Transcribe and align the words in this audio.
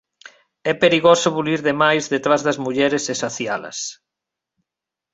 É 0.71 0.73
perigoso 0.83 1.27
bulir 1.37 1.59
de 1.67 1.73
máis 1.81 2.03
detrás 2.13 2.41
das 2.47 2.57
mulleres 2.65 3.03
e 3.13 3.15
sacialas. 3.23 3.79